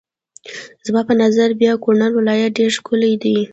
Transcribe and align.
زما 0.85 1.01
په 1.09 1.13
نظر 1.23 1.49
بیا 1.61 1.73
کونړ 1.83 2.11
ولایت 2.19 2.51
ډېر 2.59 2.71
ښکلی 2.77 3.13
دی. 3.23 3.37